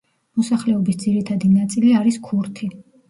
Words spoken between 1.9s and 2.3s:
არის